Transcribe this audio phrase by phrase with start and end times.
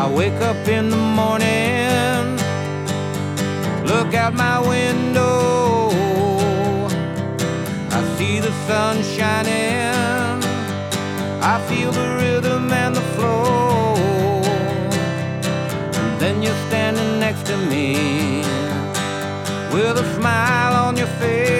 [0.00, 2.36] I wake up in the morning,
[3.84, 5.90] look out my window.
[7.90, 10.40] I see the sun shining,
[11.42, 13.96] I feel the rhythm and the flow.
[16.00, 18.42] And then you're standing next to me
[19.72, 21.57] with a smile on your face.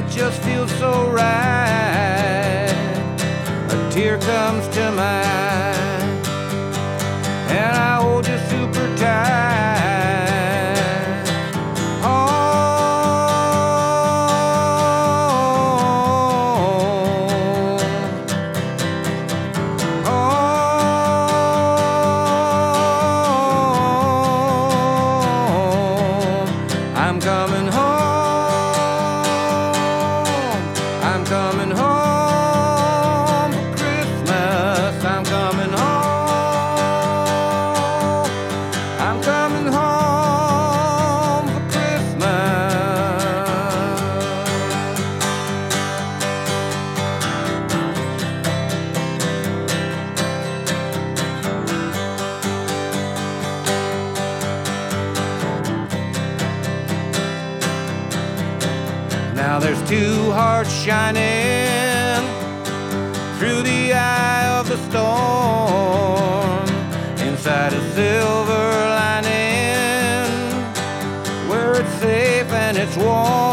[0.00, 2.72] It just feels so right.
[3.70, 6.04] A tear comes to my eye,
[7.48, 9.28] and I hold you super tight.
[20.06, 20.30] home.
[26.96, 27.99] I'm coming home.
[59.50, 62.22] Now there's two hearts shining
[63.36, 66.68] through the eye of the storm
[67.18, 70.30] inside a silver lining
[71.48, 73.49] where it's safe and it's warm.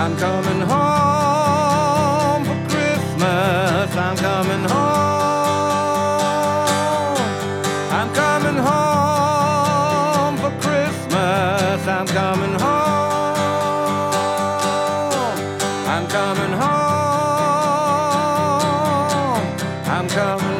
[0.00, 3.96] I'm coming home for Christmas.
[3.96, 5.98] I'm coming home.
[7.98, 11.88] I'm coming home for Christmas.
[11.96, 13.38] I'm coming home.
[15.94, 16.68] I'm coming home.
[19.96, 20.57] I'm coming